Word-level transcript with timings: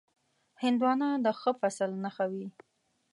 هندوانه 0.61 1.09
د 1.25 1.27
ښه 1.39 1.51
فصل 1.59 1.91
نښه 2.03 2.25
وي. 2.31 2.47